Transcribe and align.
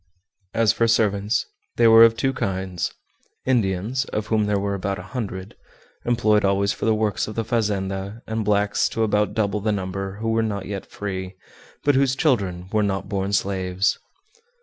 As 0.55 0.73
for 0.73 0.87
servants 0.87 1.45
they 1.75 1.87
were 1.87 2.03
of 2.03 2.17
two 2.17 2.33
kinds 2.33 2.91
Indians, 3.45 4.05
of 4.05 4.25
whom 4.25 4.47
there 4.47 4.57
were 4.57 4.73
about 4.73 4.97
a 4.97 5.03
hundred, 5.13 5.55
employed 6.05 6.43
always 6.43 6.71
for 6.73 6.85
the 6.85 6.95
works 6.95 7.27
of 7.27 7.35
the 7.35 7.45
fazenda, 7.45 8.23
and 8.25 8.43
blacks 8.43 8.89
to 8.89 9.03
about 9.03 9.35
double 9.35 9.59
the 9.61 9.71
number, 9.71 10.15
who 10.15 10.29
were 10.29 10.41
not 10.41 10.65
yet 10.65 10.87
free, 10.87 11.35
but 11.83 11.93
whose 11.93 12.15
children 12.15 12.67
were 12.71 12.81
not 12.81 13.09
born 13.09 13.31
slaves. 13.31 13.99